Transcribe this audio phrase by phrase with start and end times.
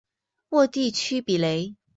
[0.49, 1.75] 沃地区比雷。